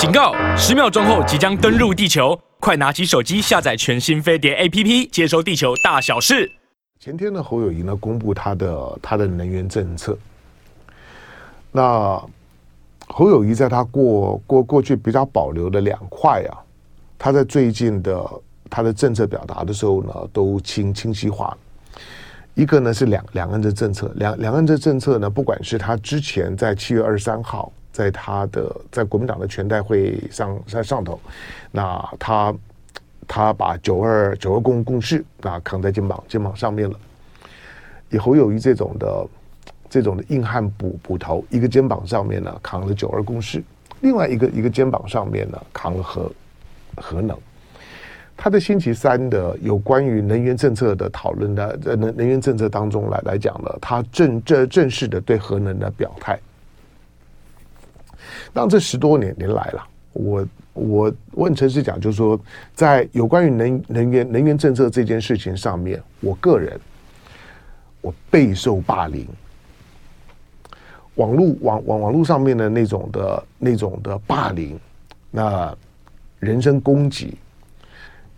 [0.00, 0.34] 警告！
[0.56, 6.50] 十秒钟后即将登陆地球，快拿起手机下载全新飞碟 APP，接收地球大小事。
[6.98, 10.16] 前天呢，侯友宜呢公布他的他的能源政策。
[11.70, 12.18] 那
[13.08, 16.56] 侯友宜在他过过过去比较保留的两块啊，
[17.18, 18.26] 他在最近的
[18.70, 21.54] 他的政策表达的时候呢，都清清晰化。
[22.54, 31.20] 一个呢是两两岸的政策，两两岸的政策呢，不管是他之前在七月二十三号在他的在国民党的全代会上在上头，
[31.70, 32.54] 那他
[33.26, 36.98] 他把九二九二共共识啊扛在肩膀肩膀上面了，
[38.10, 39.26] 以侯友宜这种的
[39.88, 43.62] 这种的硬汉捕捕头，一个肩膀上面呢扛了九二共识，
[44.00, 46.30] 另外一个一个肩膀上面呢扛了核
[46.96, 47.36] 核能。
[48.36, 56.40] 他的星期三的有关于能源政策的讨论的能能源政策当中来来讲呢，他正这正式的对核能的表态。
[58.52, 62.38] 当这十多年年来了，我我我很诚实讲，就是说，
[62.74, 66.78] 在有关于能能源能源政策这件事情上面，我个人
[68.00, 69.26] 我备受霸凌，
[71.14, 74.78] 网络网网网络上面的那种的那种的霸凌，
[75.30, 75.76] 那
[76.38, 77.36] 人身攻击。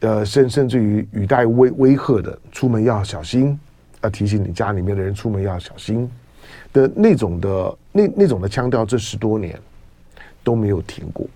[0.01, 3.57] 呃，甚甚至于语带威威吓的，出门要小心，
[4.01, 6.11] 要提醒你家里面的人出门要小心
[6.73, 9.57] 的那种的那那种的腔调，这十多年
[10.43, 11.27] 都没有停过。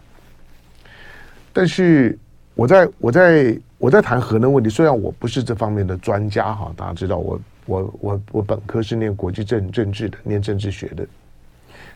[1.52, 2.18] 但是
[2.54, 11.06] 我在我在我在谈核能问题，虽然我不是这方面的专家哈，大家知道我我我我本科是念国际政政治的，念政治学的，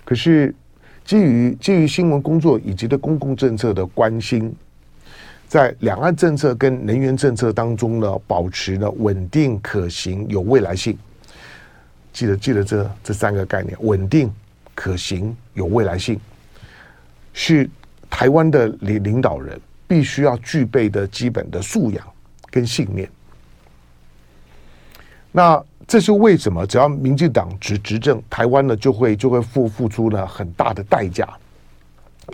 [0.05, 0.55] 可是
[1.05, 4.55] 基于基于新闻工作以及对公共政策的关心。
[5.49, 10.97] 在两岸政策跟能源政策当中呢，保持了稳定、可行、有未来性。
[12.13, 14.33] 记得记得这这三个概念：稳定、
[14.77, 16.21] 可行、有未来性，
[17.43, 17.67] 是
[18.11, 22.07] 台湾的领领导人必须要具备的基本的素养
[22.51, 23.11] 跟信念。
[25.33, 26.67] 那这是为什么？
[26.67, 31.27] 只要民进党执执政，台湾呢就会就会付付出了很大的代价。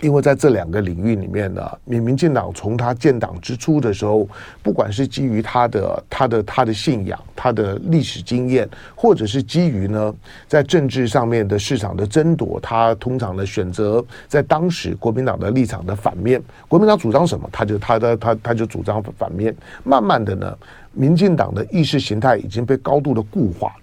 [0.01, 4.27] 因为在这两个领域里面呢，民民进党从他建党之初的时候，
[4.61, 10.13] 不管是基于他的他的他的信仰、他的历史经验，或者是基于呢
[10.47, 16.41] 在政治上面的市场的争夺，他通常的选择在当时国民党的立场的反面。
[16.67, 19.55] 国民党主张什么，他就他的他他就主张反面。
[19.83, 20.57] 慢慢的呢，
[20.93, 23.73] 民进党的意识形态已经被高度的固化。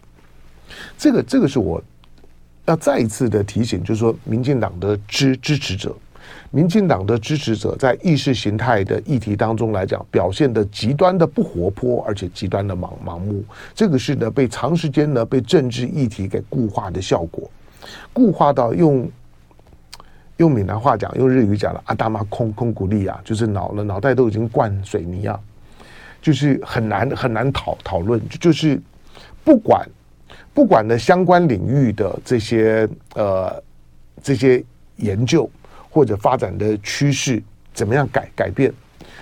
[0.96, 1.82] 这个这个是我
[2.66, 5.94] 要再一次的提醒，就是说，民进党的支支持者。
[6.54, 13.44] 民进党的支持者在意识形态的议题当中来讲，表现的极端的不活泼，而且极端的盲盲目。
[13.75, 17.50] 这个是呢被长时间呢被政治议题给固化的效果，
[18.12, 19.10] 固化到用
[20.37, 25.41] 用闽南话讲，用日语讲了阿达玛空空古力啊，就是脑了脑袋都已经灌水泥啊，
[26.22, 28.81] 就是很难很难讨讨论，就是
[29.43, 29.84] 不管
[30.54, 33.60] 不管呢相关领域的这些呃
[34.22, 34.62] 这些
[34.98, 35.50] 研究。
[35.94, 37.41] 或者发展的趋势
[37.72, 38.72] 怎么样改改变？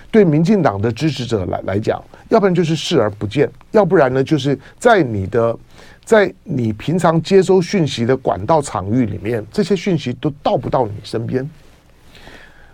[0.09, 5.55] 对民进党的支持者来来讲，要不然就是视而不见，要不然呢，就是在你的
[6.03, 11.47] 在你平常接收讯息的管道场域里面，这些讯息都到不到你身边。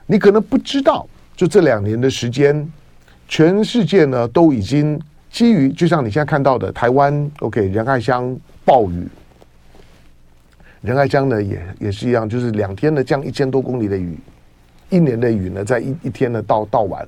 [0.06, 1.06] 你可能不知道，
[1.36, 2.72] 就这两年的时间，
[3.28, 4.98] 全世界呢都已经
[5.30, 8.34] 基于，就像你现在看到的台湾，OK，仁爱乡
[8.64, 9.06] 暴雨。
[10.82, 14.18] 仁爱江呢，也也是一样，就是两天呢降一千多公里的雨，
[14.90, 17.08] 一年的雨呢在一一天呢到到完。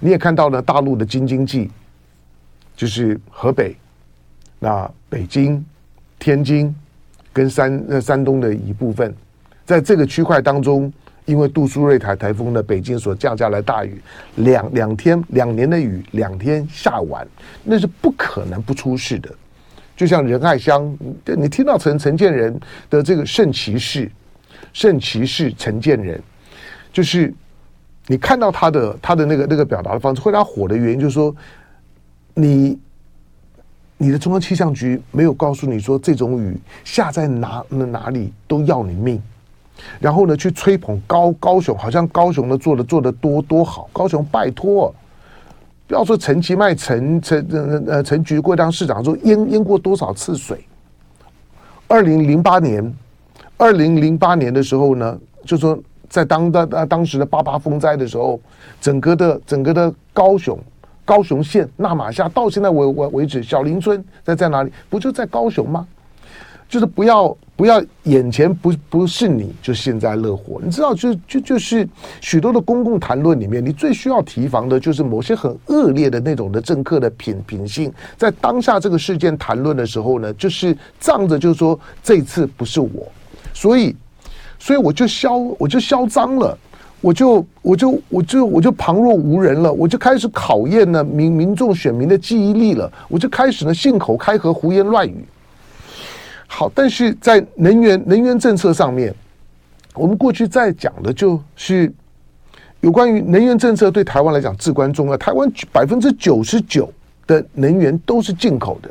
[0.00, 1.70] 你也看到了，大陆的京津冀，
[2.74, 3.76] 就是河北、
[4.58, 5.64] 那北京、
[6.18, 6.74] 天津
[7.32, 9.14] 跟山那山东的一部分，
[9.64, 10.92] 在这个区块当中，
[11.26, 14.00] 因为杜苏芮台台风呢，北京所降下来大雨，
[14.36, 17.24] 两两天两年的雨两天下完，
[17.62, 19.30] 那是不可能不出事的。
[20.00, 20.96] 就像仁爱乡，
[21.26, 24.10] 你听到陈陈建仁的这个圣骑士，
[24.72, 26.18] 圣骑士陈建仁，
[26.90, 27.30] 就是
[28.06, 31.36] 你看到他的他的那个那个表达的方式，会让他火的原因，就是说
[32.32, 32.78] 你
[33.98, 39.22] 你的中央气象局没有告诉你说，这种雨下在哪哪里都要你命，
[39.98, 44.94] 然后呢去吹捧高高雄，好像高雄呢做的做的多多好，高雄拜托。
[45.90, 50.64] 不要说陈其迈陈陈呃陈菊过当市长说淹淹过多少次水？
[51.88, 52.94] 二零零八年，
[53.56, 55.76] 二零零八年的时候呢，就说
[56.08, 58.40] 在当当当当时的八八风灾的时候，
[58.80, 60.56] 整个的整个的高雄
[61.04, 64.72] 高雄县那马夏到现在为为为止，小林村在在哪里？
[64.88, 65.84] 不就在高雄吗？
[66.68, 71.86] 就是不要不要眼前不不是你就幸灾乐祸，你知道就就就是
[72.22, 83.06] 许多的公共谈论里面，你最需要提防的就是某些很恶劣的那种的政客的品品性，在当下这个事件谈论的时候呢，就是仗着就是说这次不是我，
[83.52, 83.94] 所以
[84.58, 86.56] 所以我就嚣我就嚣张了。
[87.02, 95.22] 我就我就我就我就旁若无人了，我就开始考验呢民民众选民的记忆力了，我就开始呢信口开河胡言乱语。
[96.52, 99.14] 好，但是在能源能源政策上面，
[99.94, 101.90] 我们过去在讲的就是
[102.80, 105.16] 有关于能源政策对台湾来讲至关重要。
[105.16, 106.92] 台湾百分之九十九
[107.24, 108.90] 的能源都是进口的，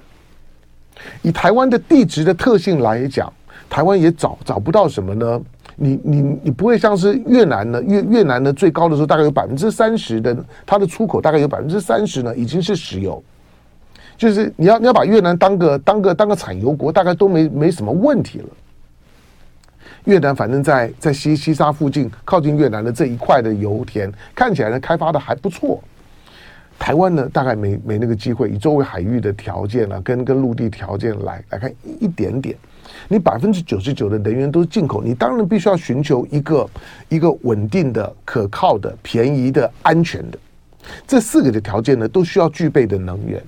[1.21, 3.31] 以台湾的地质的特性来讲，
[3.69, 5.41] 台湾也找找不到什么呢？
[5.75, 7.83] 你你你不会像是越南呢？
[7.83, 10.35] 越越南呢最高的时候大概有百分之三十的
[10.65, 13.21] 它的出口大概有百分之三十呢已经是石油，
[14.19, 18.49] 就是你要你要把越南当个当个当个产油国，大概都没没什么问题了。
[20.03, 25.81] 越南反正在在西西沙附近靠近越南的这一块的油田看起来呢开发的还不错。
[26.77, 32.57] 台湾呢大概没没那个机会，以周围海域的条件呢、啊、跟跟陆地条件来来看一点点。
[33.07, 36.69] 你百分之九十九的能源都是进口，你当然必须要寻求一个
[37.07, 40.37] 一个稳定的、可靠的、便宜的、安全的
[41.07, 43.41] 这四个的条件呢，都需要具备的能源。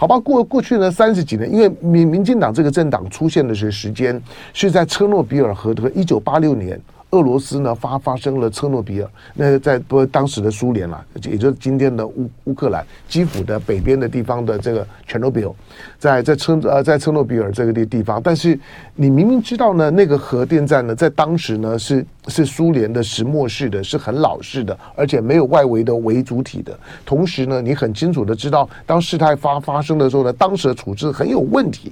[0.00, 4.22] 好吧，过过去呢三十几年，因为民民进党这个政党出现的是时间
[4.52, 6.80] 是在车诺比尔核的一九八六年。
[7.10, 15.50] 俄罗斯呢发发生了车诺比尔，那在不当时的苏联了，也就是今天的乌乌克兰基辅的北边的地方的这个切诺比尔，
[15.98, 18.58] 在在车呃在车诺比尔这个地地方，但是
[18.94, 26.78] 你明明知道呢，那个核电站呢在当时呢是是苏联的石墨式的，是很老式的，而且没有外围的为主体的。
[27.06, 31.90] 同时呢，你很清楚的知道，当事态发发生的时候呢，当时的处置很有问题。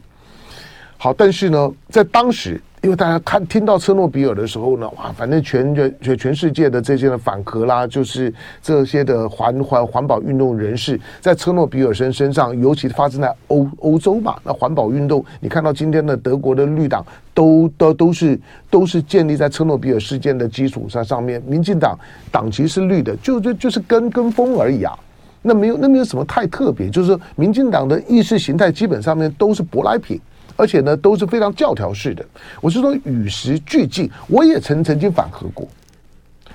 [0.98, 2.60] 好，但是呢，在当时。
[2.86, 17.04] 因为大家看听到车诺比尔的时候呢，哇，反正全全全世界的这些的反核啦，就是这些的环环环保运动人士，在车诺比尔身身上，尤其发生在欧欧洲嘛，那环保运动，你看到今天的德国的绿党，
[17.34, 18.38] 都都都是
[18.70, 21.98] 都是建立在车诺比尔事件的基础上上面，民进党
[22.30, 24.96] 党旗是绿的，就就就是跟跟风而已啊，
[25.42, 30.20] 那没有那没有什么太特别，就是民进党的意识形态基本上面都是舶来品。
[30.56, 32.24] 而且呢，都是非常教条式的。
[32.60, 35.68] 我是说与时俱进，我也曾曾经反核过。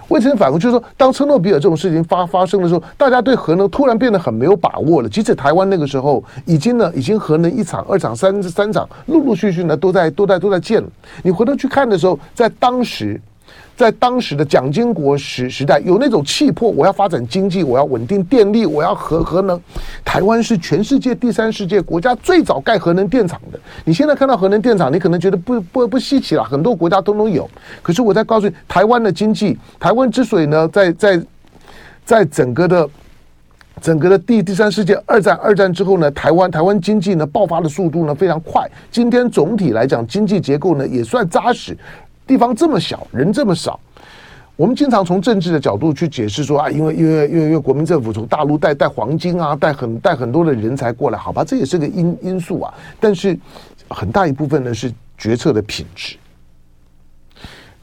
[0.07, 5.07] 我也曾经反核，就是说，当车诺比尔这种事情发发生的时候，大家对核能突然变得很没有把握了。
[5.07, 10.89] 即使台湾那个时候已经呢，已经核能一场、二场、三三场，陆陆续续呢都在都在都在建了。
[11.23, 13.19] 你回头去看的时候，在当时。
[13.81, 19.59] 在当时的蒋经国时时代，有那种气魄，我要发展经济，我要稳定电力，我要核核能。
[20.05, 23.59] 台湾是全世界第三世界国家最早盖核能电厂的。
[23.83, 27.49] 你现在看到核能电厂，你可能觉得不不不稀奇了，很多国家都能有。
[27.81, 31.19] 可是我再告诉你，台湾的经济，台湾之所以呢，在在
[32.05, 32.87] 在整个的
[33.81, 38.69] 整个的第第三世界二战二战之后呢，台湾台湾经济呢爆发的速度呢非常快。
[38.91, 41.75] 今天总体来讲，经济结构呢也算扎实。
[42.27, 43.79] 地方这么小，人这么少，
[44.55, 52.73] 我们经常从政治的角度去解释说啊，因为因为因为因为国民政府从大陆带带黄金啊，带很带很多的人才过来，好吧，这也是个因因素啊。
[52.99, 53.37] 但是
[53.89, 56.15] 很大一部分呢是决策的品质。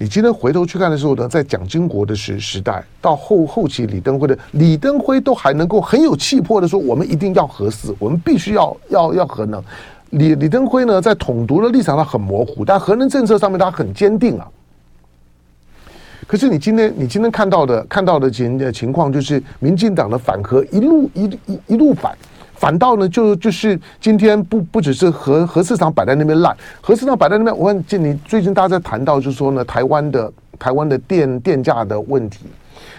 [0.00, 9.60] 你今天回头去看的时候呢，在蒋经国的时时代，到后后期李登辉的李登辉都还能够很有气魄的说，我们一定要核四，我们必须要要要核能。
[10.10, 14.48] 李李登辉呢，在统独的立场上很模糊，但核能政策上面他很坚定啊。
[16.26, 22.16] 可是你今天你今天看到的看到的情的情况，就是民进党的反核一路一一一路反，
[22.54, 32.40] 反倒呢就就是今天不不只是核核市场摆在那边烂，核市场摆在那边，我看见你最近大家在谈到，就是说呢，台湾的台湾的电电价的问题，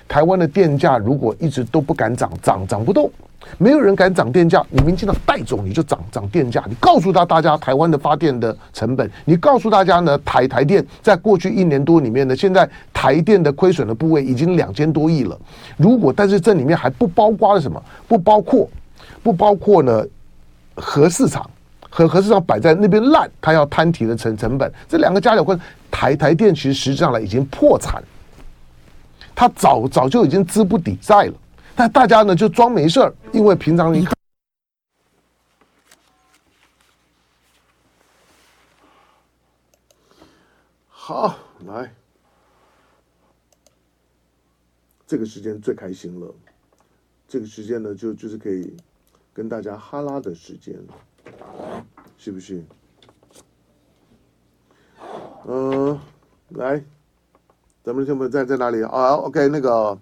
[0.10, 3.10] 台湾的电价如果一直都不敢涨，涨涨不动。
[3.58, 6.62] 没有人敢涨电价，你民进党带走你就涨涨电价。
[6.68, 15.40] 你告诉他大家台湾的发电的成本，你告诉大家呢台台电在过去一年多里面呢，现在台电的亏损的部位已经两千多亿了。
[15.78, 17.82] 如果但是这里面还不包括了什么？
[18.08, 18.70] 不包括
[19.24, 20.04] 不包括呢
[20.76, 21.50] 核市场
[21.90, 28.04] 和核市场摆在那边烂，他要摊提的成成本，这两个加起来，台台电其实实际上来已经破产，
[29.40, 31.34] 他早早就已经资不抵债了。
[31.74, 34.14] 但大家呢就装没事儿，因为平常你看，
[40.90, 41.34] 好
[41.66, 41.90] 来，
[45.08, 46.36] 这个时间最开心了，
[47.26, 48.76] 这个时间呢就就是可以
[49.34, 50.76] 跟大家哈拉的时间，
[52.18, 52.62] 是不是？
[55.48, 55.98] 嗯，
[56.50, 56.84] 来，
[57.84, 59.98] 咱们的朋友在在哪里啊？OK，那个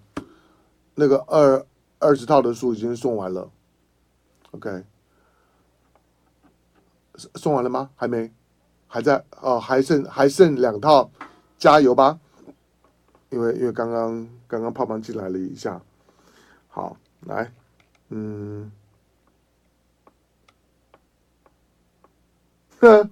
[0.94, 1.66] 那个二
[1.98, 3.48] 二十套的书已经送完了。
[4.50, 4.84] OK，
[7.36, 7.90] 送完了吗？
[7.94, 8.30] 还没，
[8.86, 11.10] 还在哦，还剩还剩两套，
[11.56, 12.18] 加油吧！
[13.30, 15.80] 因为因为刚刚刚刚胖胖进来了一下，
[16.68, 17.52] 好，来，
[18.08, 18.70] 嗯，
[22.80, 23.08] 呵。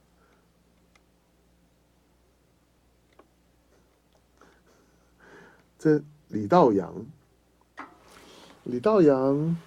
[5.82, 6.94] 这李道阳，
[8.66, 9.58] 李道阳，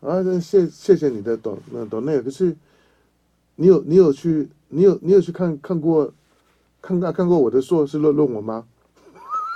[0.00, 2.56] 啊，谢谢谢你的懂那懂那个，可是
[3.54, 6.12] 你有你有去你有你有去看看过
[6.80, 8.66] 看看看过我的硕士论论文吗？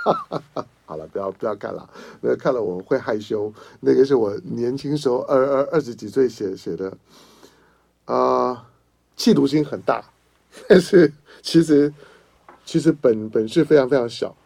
[0.85, 1.89] 好了，不要不要看了，
[2.21, 3.53] 那看了我会害羞。
[3.81, 6.89] 那个是我年轻时候二二二十几岁写写的，
[8.05, 8.61] 啊、呃。
[9.17, 10.01] 企图心很大，
[10.69, 11.91] 但是其实
[12.63, 14.37] 其实本本事非常非常小，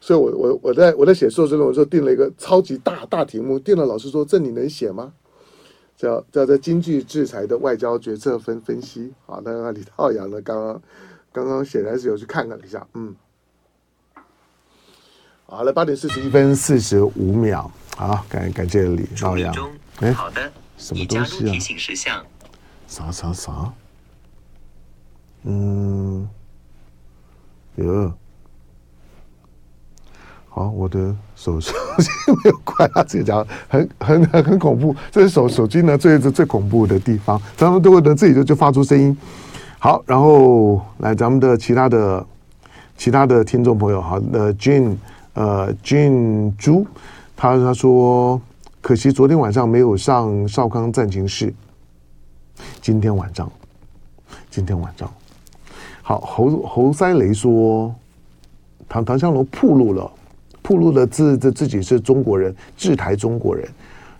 [0.00, 5.12] 所以我我我在我在写硕士论文的时候定了一个超级大大题目，定了老师说，这你能写吗？
[5.96, 9.12] 叫叫做经济制裁的外交决策分分析。
[9.26, 10.82] 好，那李道阳呢，刚刚
[11.32, 13.16] 刚刚显然是有去看看了一下，嗯，
[15.46, 19.52] 好了，八点四十一分四十五秒，好，感感谢李道阳。
[19.98, 21.52] 哎，好的，什么东西啊？
[21.52, 22.24] 提醒事项。
[22.86, 23.72] 啥啥啥？
[25.42, 26.28] 嗯，
[27.74, 28.12] 有，
[30.58, 32.08] 好，我的手手机
[32.42, 39.16] 没有关，他自己讲很很很很恐怖，这是手手机呢最最最恐怖的地方，咱们都会能自己就就发出声音。
[39.78, 42.26] 好，然后来咱们的其他的
[42.96, 44.96] 其他的听众朋友，好，呃，Jane，
[45.34, 46.84] 呃，Jane 朱，
[47.36, 48.40] 他他说
[48.80, 51.54] 可惜昨天晚上没有上少康战情室，
[52.80, 53.48] 今天晚上，
[54.50, 55.08] 今天晚上。
[56.02, 57.94] 好，侯侯赛雷说，
[58.88, 60.10] 唐唐香龙暴露了，
[60.68, 63.66] 暴露了自自自己是中国人，制台中国人。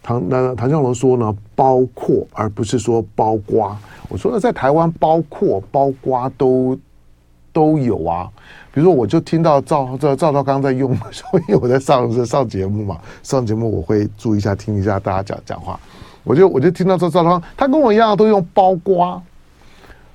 [0.03, 3.77] 唐那唐湘龙说呢，包括而不是说包括。
[4.09, 6.79] 我说呢，在台湾包括包括都
[7.53, 8.31] 都有啊。
[8.73, 15.79] 比如说，我就听到赵赵赵少康在用，所以我在上上节目嘛，上节目我会注意一下，听一下大家讲讲话。
[16.25, 19.23] 我就我就听到赵赵刚，他跟我一样都用包括。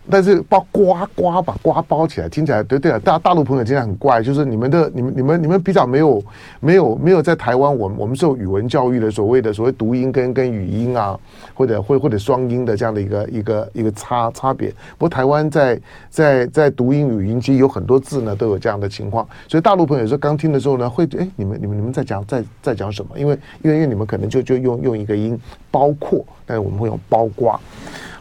[0.09, 6.23] 但是包瓜瓜把瓜包起来，听起来对对啊，大大陆朋友听起来很怪，就是你们的你们你们你们比较没有
[6.59, 11.17] 没有没有在台湾，我们我们受语文教育的所谓的所谓读音跟跟语音啊，
[11.53, 14.69] 或者或或者双音的这样的一个一个一个差差别。
[14.97, 15.79] 不过台湾在
[16.09, 23.17] 在在读音语音其实有很多字呢都有这样的情况，所以大陆朋友说刚听的时候呢会哎你们你们你们在讲在在讲什么？
[23.17, 25.39] 因为因为因为你们可能就就用用一个音
[25.71, 27.57] 包括，但是我们会用包瓜。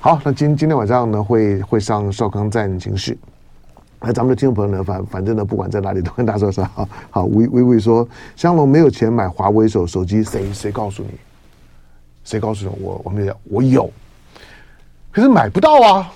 [0.01, 3.17] 好，那今今天晚上呢，会会上少康站情室。
[3.99, 6.87] 那咱们的听众朋友呢，反反正呢，不管在哪里，都跟大家说声好。
[7.09, 11.09] 好，微微微说，香龙没有钱买华为手手机，谁谁告诉你？
[12.25, 12.75] 谁告诉你？
[12.79, 13.91] 我我没有，我有，
[15.11, 16.13] 可是买不到啊。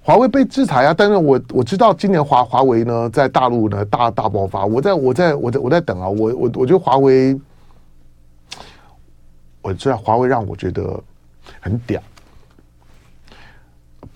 [0.00, 4.64] 华为被制裁啊，但是我我知道今年华华为呢，在大陆呢大大爆发。
[4.64, 7.36] 我在我在我在我在等啊，我我我觉得华为，
[9.60, 11.02] 我知道华为让我觉得
[11.58, 12.00] 很屌。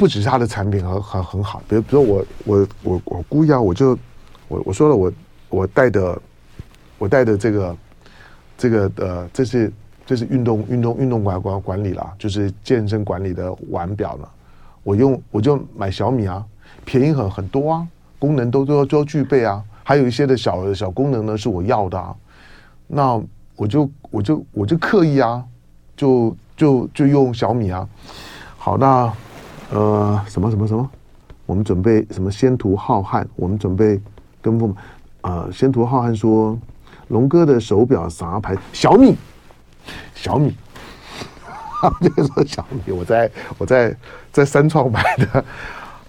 [0.02, 3.96] 不只是它的产品很很很好，比如比如我我我我估计啊，我就
[4.48, 5.12] 我我说了我
[5.48, 6.20] 我带的
[6.98, 7.76] 我带的这个
[8.58, 9.72] 这个呃，这是
[10.04, 14.28] 这是运动运动运动管管管理啦，就是健身管理的腕表呢。
[14.82, 16.44] 我用我就买小米啊，
[16.84, 17.86] 便宜很很多啊，
[18.18, 22.12] 功能都都都具备啊，还有一些的小小功能呢是我要的啊。
[22.88, 23.22] 那
[23.54, 25.44] 我就我就我就刻意啊，
[25.96, 27.88] 就就就用小米啊。
[28.58, 29.12] 好，那。
[29.72, 30.90] 呃，什么什么什么？
[31.46, 32.30] 我们准备什么？
[32.30, 33.98] 仙途浩瀚，我们准备
[34.42, 34.74] 跟风。
[35.22, 36.58] 呃，仙途浩瀚说，
[37.08, 38.54] 龙哥的手表啥牌？
[38.72, 39.16] 小米，
[40.14, 40.54] 小米。
[41.46, 43.96] 哈， 这个说小米，我在我在
[44.30, 45.44] 在三创买的。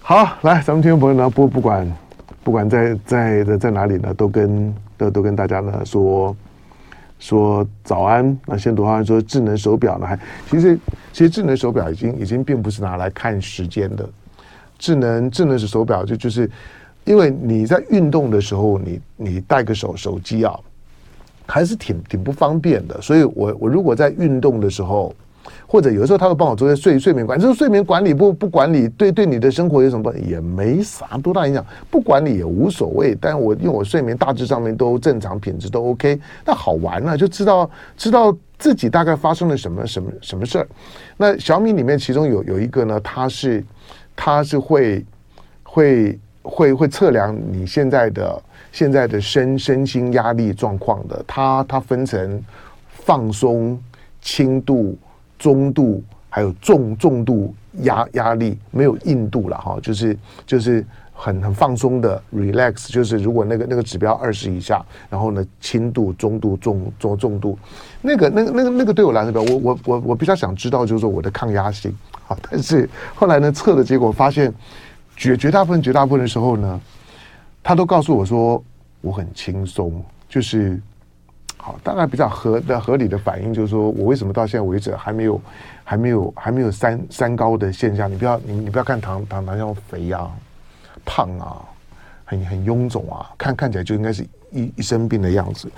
[0.02, 1.90] 好，来，咱们听众朋友呢，不不管
[2.42, 6.36] 不管在在在在哪里呢，都跟都都跟大家呢说。
[7.24, 10.06] 说早安，那先读话说智能手表呢？
[10.06, 10.18] 还
[10.50, 10.78] 其实
[11.10, 14.06] 其实智能手表已经已经并不是拿来看时间的，
[14.78, 16.50] 智能智能手表就就是，
[17.06, 20.54] 因为你在运动的时候，你你带个手手机啊，
[21.46, 23.00] 还是挺挺不方便的。
[23.00, 25.14] 所以我我如果在运动的时候。
[25.66, 33.16] 或者有时候他会帮我做些睡睡眠管理，就是睡眠管理不不管理，对对你的生活有什么也没啥多大影响，不管理也无所谓。
[33.20, 40.68] 但我因为我睡眠大致上面都正常，品质都 OK，那好玩呢，就知道知道自己大概发生了什么什么什么事儿。
[41.16, 43.64] 那小米里面其中有有一个呢，它是
[44.14, 45.04] 它是会
[45.62, 51.22] 会会会测量你现在的现在的身身心压力状况的。
[51.26, 52.42] 它它分成
[52.88, 53.78] 放松、
[54.20, 54.96] 轻度、
[55.44, 60.84] 中度，还有重重度压压力，没有硬度了哈，就是就是。
[61.16, 67.56] 很很放松的 relax，就是如果那个那个指标二十以下，然后呢，轻度、中度、重重重度，
[68.02, 71.96] 那个那个那个那个对我来说，我我我我比较想知道就是说我的抗压性
[72.26, 74.52] 好，但是后来呢测的结果发现，
[75.16, 76.80] 绝绝大部分绝大部分的时候呢，
[77.62, 78.60] 他都告诉我说
[79.00, 80.82] 我很轻松，就是
[81.64, 85.40] 好，大概比较合的合理的反应就是说我为什么到现在为止还没有
[85.82, 88.10] 还没有还没有三三高的现象？
[88.10, 90.30] 你不要你你不要看唐唐唐像肥、啊。
[91.06, 91.60] 胖啊，
[92.24, 95.70] 很很臃肿啊，看看起来就应该是一一生病的样子。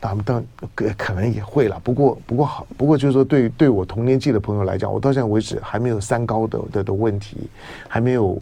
[0.00, 7.48] 他们当然可能也会了，不过不过好，不过就是说，对对我同年纪的朋友来讲，我到现在为止还没有三高的的的问题，
[7.88, 8.40] 还没有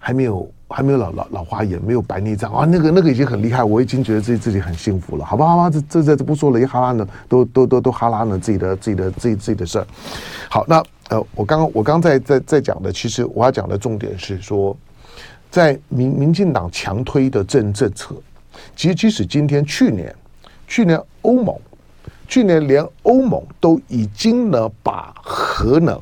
[0.00, 9.86] 还没有还没有老老老花眼，没有白内障啊，那个那个已经很厉害，我已经觉得自己自己很幸福了，好吧好吧，这这这不说了，一哈拉呢，都都都都哈拉呢自己的自己的自己自己的事儿。
[10.48, 10.82] 好，那。
[11.10, 14.76] 呃，我刚刚我刚在在在讲的，其实我要讲的重点是说，
[15.50, 18.14] 在民民进党强推的政政策，
[18.76, 20.14] 其实即使今天去年，
[20.68, 21.58] 去年欧盟，
[22.28, 26.00] 去年连欧盟都已经呢把核能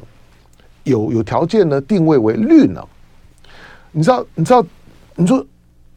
[0.85, 2.87] 有有条件呢定位为绿能，
[3.99, 4.65] 你知道你知道
[5.17, 5.45] 你说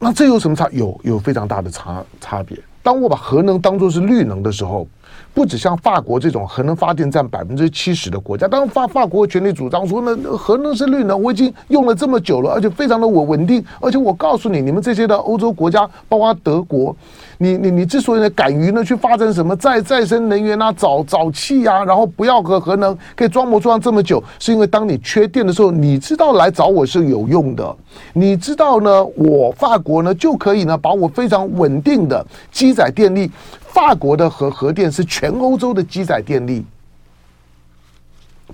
[0.00, 0.68] 那这有什么差？
[0.72, 2.58] 有有非常大的差差别。
[2.82, 4.88] 当我把核能当做是绿能的时候。
[5.34, 16.94] 不止像法国这种核能发电占百分之七十的国家，当然法法国全力主张说呢，核能是绿能，我已经用了这么久了，而且非常的稳稳定，而且我告诉你，你们这些的欧洲国家，包括德国，
[17.38, 27.74] 你你你之所以呢敢于呢去发展什么再再生能源啊，沼沼气啊，然后不要核核能可以装模作样这么久，是因为当你缺电的时候，你知道来找我是有用的，
[28.12, 33.30] 你知道呢，我法国呢就可以呢把我非常稳定的积载电力。
[33.72, 36.62] 法国的核核电是全欧洲的机载电力，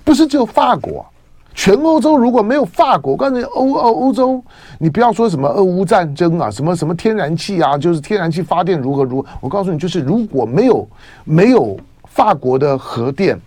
[0.01, 1.05] 不是只有法国，
[1.53, 4.41] 全欧洲如果没有法国，刚才欧欧欧洲，
[4.77, 10.87] 你不要说什么俄乌战争啊，什么什么天然气啊，就是天然气发电如何如何，我告诉你，就是如果没有
[11.25, 13.37] 没有法国的核电，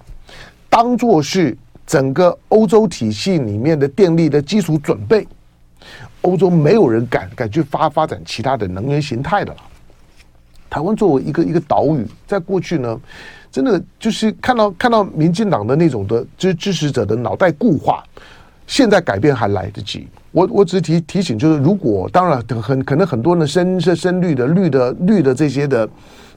[0.68, 1.56] 当做是
[1.86, 5.26] 整个欧洲体系里面的电力的基础准备，
[6.20, 9.60] 欧洲没有人敢敢去发发展其他的能源形态的了。
[10.72, 12.98] 台湾作为一个一个岛屿，在过去呢，
[13.50, 18.02] 真的就是看到看到民进党的那种的支支持者的脑袋固化，
[18.66, 20.08] 现在改变还来得及。
[20.30, 25.86] 我我只是提提醒，就是如果当然很可能很多人深深深绿的绿的绿的这些的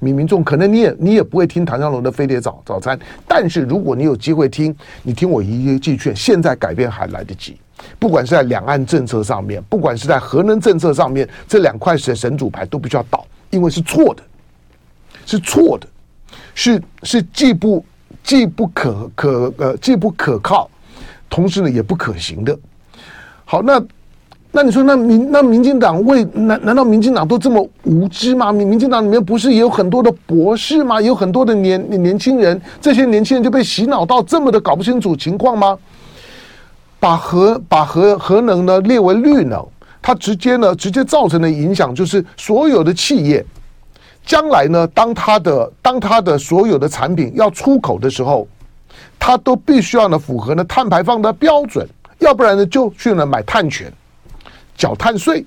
[0.02, 3.00] 民民众，可能你也你也不会听唐湘龙的飞碟早早餐。
[3.26, 7.56] 但是如果你有机会听，你听我一句劝，现在改变还来得及。
[7.98, 13.26] 不管是在两岸政策上面，不管是在核能政策上面，这两块神神主牌都必须要倒。
[13.50, 14.24] 因为是错的，
[15.26, 15.88] 是错的，
[16.54, 17.84] 是是既不
[18.24, 20.70] 既不可可呃既不可靠，
[21.30, 22.58] 同时呢也不可行的。
[23.46, 23.82] 好，那
[24.52, 28.52] 那你说那民那民进党为难难道民进党都这么无知吗？
[28.52, 31.00] 民民进党里面不是也有很多的博士吗？
[31.02, 35.78] 有很多的年年轻人，这些年轻人就被洗脑到这么的搞不清楚情况吗？
[37.00, 39.64] 把核把核核能呢列为绿能。
[40.08, 43.44] 它直接呢，直接造成的影响就是，所有的企业
[44.24, 48.48] 将来呢，当它的当它的所有的产品要出口的时候，
[49.18, 51.89] 它都必须要呢符合呢碳排放的标准，
[52.20, 53.91] 要不然呢就去呢买碳权，
[54.78, 55.44] 缴碳税，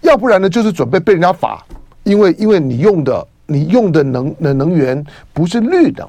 [0.00, 1.62] 要不然呢就是准备被人家罚，
[2.02, 6.08] 因为因为你用的你用的能能能源不是绿能，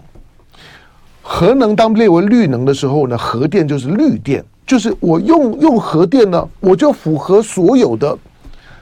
[1.21, 4.41] 核能当列为绿能的时候呢，核电就是绿电。
[4.65, 8.17] 就是我用用核电呢，我就符合所有的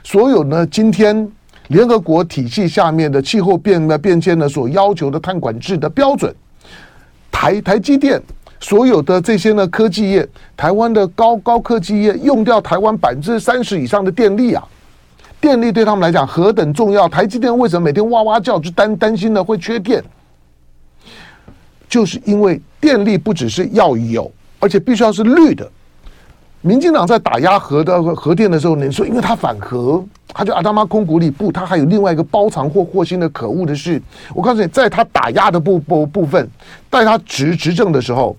[0.04, 1.28] 所有呢，今天
[1.68, 6.34] 联合国体系下面的气候变的变迁呢所要求的碳管制的标准。
[7.30, 8.22] 台台积电
[8.60, 14.64] 所有的这些呢科技业，台湾的高高科技业用掉台湾百分之三十以上的电力啊，
[15.40, 17.08] 电力对他们来讲何等重要？
[17.08, 20.02] 台积电为什么每天哇哇叫，就担担心呢会缺电？
[21.88, 24.30] 就是因为电力不只是要有。
[24.62, 25.68] 而且必须要是绿的。
[26.60, 34.00] 民进党在打压核的核电的时候，你说因为他反核，他就阿达妈空谷里不，他还有另外一个包藏祸祸心的可恶的事。
[34.32, 36.48] 我告诉你，在他打压的部部部分，
[36.88, 38.36] 在他执执政的时候，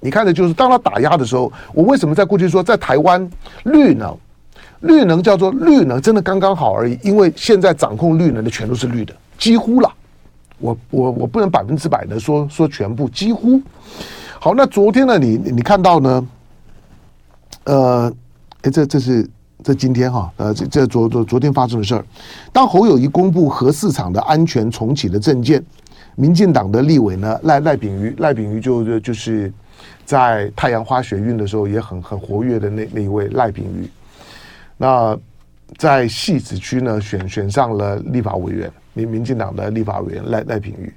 [0.00, 3.30] 你看的就是当他打压的时候，我为什么在过去说在台湾
[3.62, 4.18] 绿能，
[4.80, 6.98] 绿能叫做绿能，真的刚刚好而已。
[7.04, 9.88] 因为现在掌控绿能的全都是绿的，几乎了。
[10.58, 13.62] 我我我不能百分之百的说说全部，几乎。
[14.40, 16.28] 好，那昨天呢，你你看到呢？
[17.64, 18.12] 呃，
[18.62, 19.28] 哎，这这是
[19.64, 22.04] 这今天哈，呃，这这昨昨昨天发生的事儿。
[22.52, 25.60] 当侯友谊公布核市场的安全重启的证件，
[26.14, 29.52] 民进党的立委呢赖赖炳瑜赖炳瑜就就就是
[30.04, 33.90] 在太阳花学运的时候也很很活跃的那那一位赖炳瑜，
[34.76, 35.18] 那
[35.76, 40.94] 在汐止区呢选选上了立法委员，民民进党的立法委员赖赖炳瑜，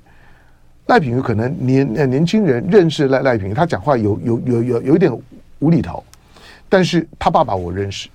[0.87, 5.11] 赖品瑜可能年年轻人认识赖赖品瑜，他讲话有有有有有一点
[5.59, 6.03] 无厘头。
[6.67, 8.09] 但是他爸爸我认识，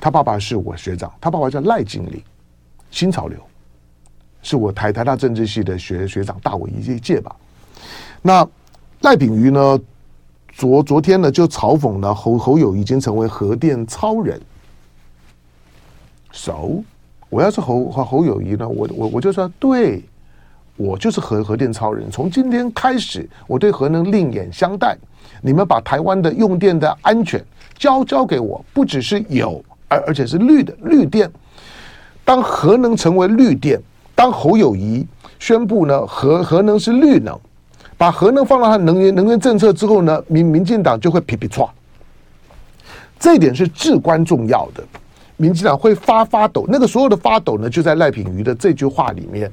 [0.00, 2.22] 他爸爸是我学长，他爸爸叫赖经理，
[2.90, 3.38] 新潮流，
[4.42, 7.34] 是我台台大政治系的学学长，大我一届吧。
[8.22, 8.46] 那
[9.00, 9.78] 赖品瑜呢？
[10.56, 14.40] 昨昨天呢就嘲讽了侯侯友已经成为核电超人。
[16.32, 16.84] So，
[17.28, 20.04] 我要是侯侯友谊呢，我我我就说，对，
[20.76, 22.10] 我就是核核电超人。
[22.10, 24.96] 从今天开始，我对核能另眼相待。
[25.40, 27.44] 你们把台湾的用电的安全
[27.78, 31.30] 交交给我，不只是有，而而且是绿的绿电。
[32.24, 33.80] 当核能成为绿电，
[34.14, 35.06] 当侯友谊
[35.38, 37.38] 宣布呢核核能是绿能，
[37.98, 41.68] 把核能放到他能源能源政策之后呢，民民进党就会皮皮剉。
[43.18, 44.82] 这一点是至关重要的，
[45.36, 46.64] 民进党会发发抖。
[46.68, 49.50] 那个所有的发抖呢，就在赖品瑜的这句话里面。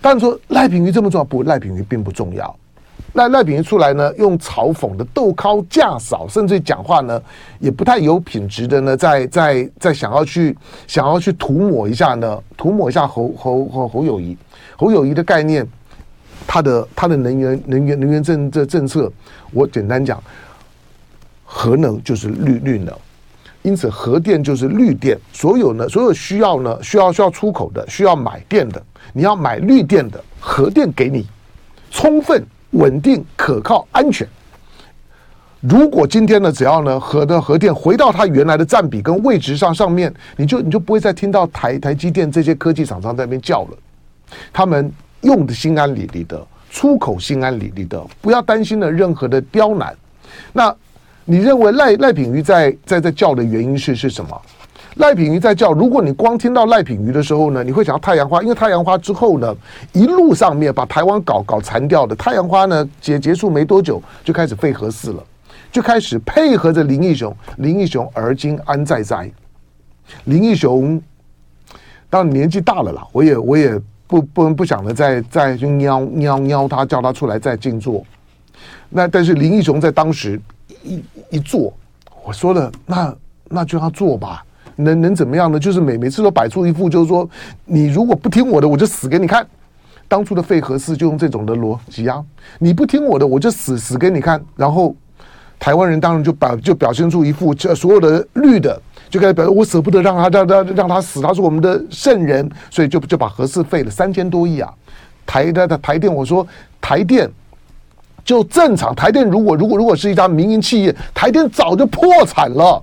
[0.00, 2.54] 但是说赖品妤这么重要，不，赖品妤并不重要。
[3.14, 7.20] 赖赖炳瑜出来呢，用嘲讽的豆尻架少，甚至讲话呢
[7.58, 14.36] 也不太有品质的呢，在在在想要去想要去涂抹一下呢，涂抹一下侯侯侯侯友谊，
[14.76, 15.66] 侯友谊的概念，
[16.46, 19.10] 他的他的能源能源能源政这政策，
[19.52, 20.22] 我简单讲，
[21.44, 22.94] 核能就是绿绿能，
[23.62, 28.80] 因此核电就是绿电，所有呢所有需要呢需要需要出口的需要买电的，
[29.12, 31.26] 你要买绿电的核电给你
[31.90, 32.44] 充分。
[32.72, 34.28] 稳定、可靠、安全。
[35.62, 43.78] 如果今天呢，只要呢核的核电回到它原来的占比跟位置上上面，你就你就不会再听到台台积电这些科技厂商在那边叫了。
[44.52, 49.96] 他们用的心安理得的，出口心安理得的，不要担心了任何的刁难。
[50.52, 50.72] 那
[51.24, 54.38] 你认为赖赖品妤在在在叫的原因是是什么？
[54.98, 59.54] 赖品妤在叫，如果你光听到赖品妤的时候呢，你会想到太阳花，因为太阳花之后呢，
[59.92, 65.22] 一路上面把台湾搞搞残掉的太阳花呢，结结束没多久就开始废核四了，
[65.70, 69.30] 就开始配合着林义雄，林义雄而今安在哉？
[70.24, 71.00] 林义雄
[72.10, 78.04] 当然年纪大了啦，我也我也不不不想的再再去喵喵喵他，叫他出来再静坐。
[78.88, 80.40] 那但是林义雄在当时
[80.82, 81.72] 一一坐，
[82.24, 84.44] 我说了，那那就要坐吧。
[84.78, 85.58] 能能怎么样呢？
[85.58, 87.28] 就是每每次都摆出一副，就是说，
[87.64, 89.46] 你如果不听我的，我就死给你看。
[90.06, 92.24] 当初的废核四就用这种的逻辑啊，
[92.58, 94.42] 你不听我的，我就死死给你看。
[94.56, 94.96] 然后
[95.58, 104.72] 台湾人当然就表就表现出一副，这所有的绿的就开始表示我舍不得让他让让让他死，他是我们的圣人，所以就就把核四废了三千多亿啊。
[105.26, 106.46] 台的台电，我说
[106.80, 107.30] 台电
[108.24, 112.82] 就正常，台电如果如果如果是一家民营企业，台电早就破产了。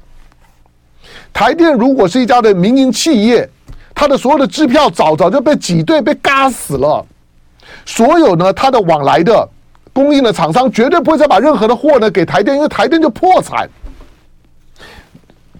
[1.36, 3.48] 台电如果是一家的民营企业，
[3.94, 7.06] 它的所有的支票早早就被挤兑、被嘎死了。
[7.86, 9.46] 所有呢，它的往来的
[9.92, 13.70] 供应的厂商绝对不会再把任何的货呢给台电，因为台电就破产。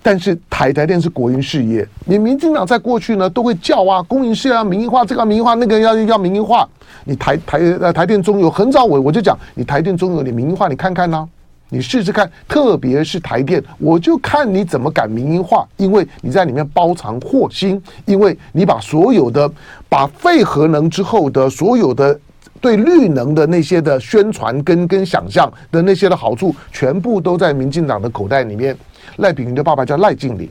[0.02, 6.66] 但是台台电是国营事业，你民进党在过去呢都会叫啊，公营事业要民营化，这个要民营化，那个要要民营化。
[7.04, 11.28] 你台台呃台电中油很早我我就讲，你台电中油你民营化，你看看呢、
[11.76, 19.52] 你试试看，特别是台电，我就看你怎么敢民营化，因为你在里面包藏祸心，因为你把所有的
[19.90, 22.18] 把废核能之后的所有的
[22.62, 28.74] 对绿能的那些的宣传跟跟想象的那些的好处，全部都在民进党的口袋里面。
[29.18, 30.50] 赖品妤的爸爸叫赖静玲，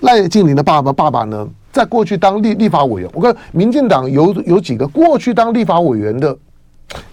[0.00, 6.36] 赖静玲的爸爸爸爸呢，在过去当立立法委员，我看民进党有有几个过去当立法委员的，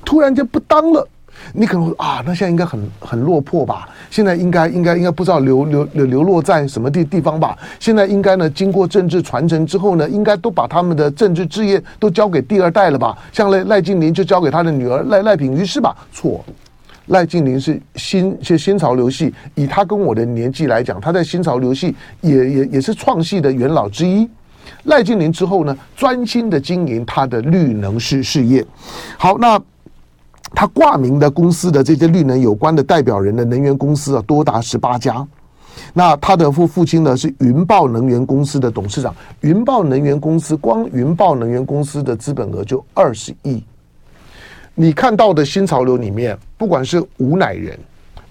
[0.03, 1.07] 突然间不当了。
[1.53, 3.87] 你可能啊，那现在应该很很落魄吧？
[4.09, 7.57] 现在应该应该应该不知道流流流流落在什么地地方吧？
[7.79, 13.17] 现在应该呢，经过政治传承之后呢，应该都把他们的政治志业都交给第二代了吧？
[13.31, 15.95] 像赖赖静林就交给他的女儿赖赖品妤是吧？
[16.11, 16.43] 错，
[17.07, 24.27] 赖静林是新是新潮流系，以他跟我的年纪来讲，他在新潮流系也也也是创系的元老之一。
[24.85, 28.65] 赖静林之后呢，专心的经营他的绿能事事业。
[29.17, 29.61] 好，那。
[30.55, 35.25] 他挂名的公司的这些绿能有关的代表人的能源公司啊，多达十八家。
[35.91, 39.13] 那他的父父亲呢是云豹能源公司的董事长。
[39.41, 43.63] 云豹能源公司光云豹能源公司的资本额就二十亿。
[44.75, 47.77] 你看到的新潮流里面，不管是吴乃仁，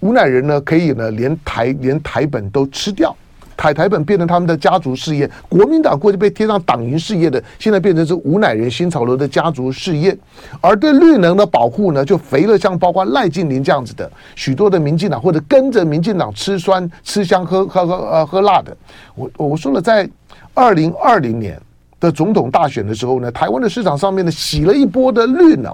[0.00, 3.14] 吴乃仁呢可以呢连台连台本都吃掉。
[3.62, 10.18] 台台本变成他们的家族事业，国民党过去被贴上党营事业的，现在变成是吴乃仁新潮流的家族事业。
[10.60, 18.76] 而对绿能的保护呢，就肥了，像包括赖静林这样子的许多的民进党，或者跟着民进党吃酸吃香喝喝喝呃喝辣的。
[19.14, 20.10] 我我说了，在
[20.54, 21.56] 二零二零年
[22.00, 25.72] 的总统大选的时候呢，台湾的市场上面呢洗了一波的绿能，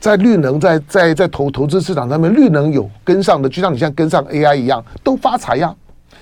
[0.00, 5.74] 在绿能在在在投投资市场上面，绿能有跟上的，就像你像跟上 AI 一样，都发财呀。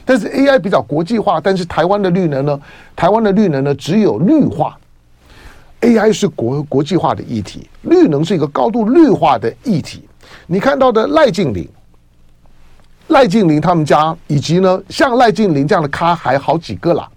[0.04, 2.60] 但是 AI 比较国际化，但是台湾的绿能呢？
[2.94, 4.76] 台湾的绿能呢，只有绿化。
[5.80, 10.02] AI 是国国际化的议题，绿能是一个高度绿化的议题。
[10.46, 11.68] 你看到的赖静林、
[13.08, 17.08] 赖静林他们家，以及呢像赖静林这样的咖还好几个啦，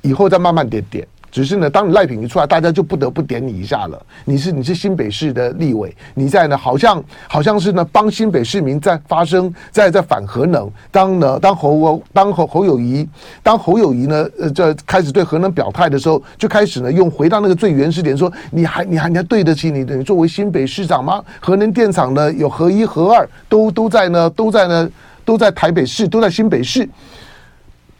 [0.00, 1.06] 以后再慢慢点点。
[1.34, 4.00] 只是呢，当你赖品一出来，大家就不得不点你一下了。
[4.24, 10.70] 你是你是新北市的立委，你在呢，好像好像是呢帮新北市民在发声，在在反核能。
[10.92, 13.04] 当呢当侯当侯侯友宜
[13.42, 21.20] 当侯友宜呢呃这开始对核能表态的时候，就开始呢用回到那个最原始点说，你还你还你还对得起你的你作为新北市长吗？
[21.40, 24.88] 核能电厂呢有核一核二都都在呢都在呢
[25.24, 26.88] 都在台北市都在新北市，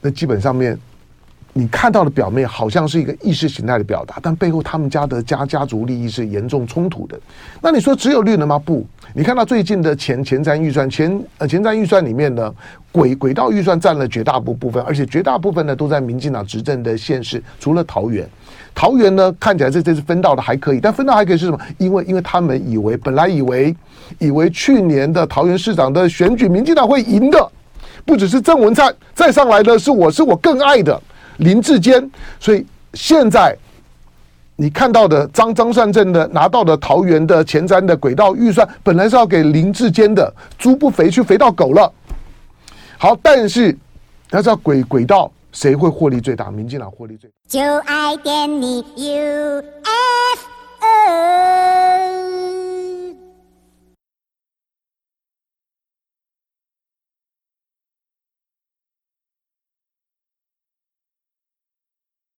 [0.00, 0.78] 那基本上面。
[1.56, 7.16] 你看到的表面好像是一个意识形态的表达，但背后他们家的家家族利益是严重冲突的。
[7.62, 8.58] 那你说只有绿能吗？
[8.58, 12.52] 不，你看到最近的前前瞻预算，前呃前瞻预算里面呢，
[12.90, 18.28] 轨轨道预算占了绝大部部分，而且绝大部分呢都在民进党执政的县市，除了桃园。
[18.74, 21.60] 桃园呢看起来这这次分到的还可以，但分到还可以是什么？
[21.78, 23.72] 因为因为他们以为本来以为
[24.18, 27.48] 以为去年的桃园市长的选举，民进党会赢的，
[28.04, 31.00] 不只是郑文灿，再上来的是我是我更爱的。
[31.38, 33.56] 林志坚，所以现在
[34.56, 41.92] 你看到的张张善政的拿到的桃园的前瞻的轨道预算，本来是要给林志坚的，猪不肥去肥到狗了。
[42.96, 43.76] 好，但是
[44.30, 46.50] 那是要轨轨道，谁会获利最大？
[46.50, 47.28] 民进党获利最。
[47.48, 49.74] 就爱点你 UFO。